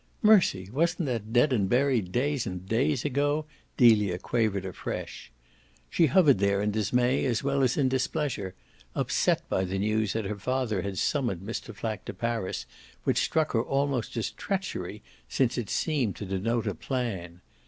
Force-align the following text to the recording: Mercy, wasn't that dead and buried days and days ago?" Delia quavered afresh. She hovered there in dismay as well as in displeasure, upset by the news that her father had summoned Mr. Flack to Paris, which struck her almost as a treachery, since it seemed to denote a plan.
Mercy, 0.23 0.67
wasn't 0.73 1.05
that 1.05 1.31
dead 1.31 1.53
and 1.53 1.69
buried 1.69 2.11
days 2.11 2.47
and 2.47 2.67
days 2.67 3.05
ago?" 3.05 3.45
Delia 3.77 4.17
quavered 4.17 4.65
afresh. 4.65 5.31
She 5.91 6.07
hovered 6.07 6.39
there 6.39 6.59
in 6.59 6.71
dismay 6.71 7.23
as 7.25 7.43
well 7.43 7.61
as 7.61 7.77
in 7.77 7.87
displeasure, 7.87 8.55
upset 8.95 9.47
by 9.47 9.63
the 9.63 9.77
news 9.77 10.13
that 10.13 10.25
her 10.25 10.39
father 10.39 10.81
had 10.81 10.97
summoned 10.97 11.41
Mr. 11.41 11.71
Flack 11.75 12.03
to 12.05 12.15
Paris, 12.15 12.65
which 13.03 13.19
struck 13.23 13.51
her 13.51 13.61
almost 13.61 14.17
as 14.17 14.31
a 14.31 14.33
treachery, 14.33 15.03
since 15.29 15.55
it 15.55 15.69
seemed 15.69 16.15
to 16.15 16.25
denote 16.25 16.65
a 16.65 16.73
plan. 16.73 17.41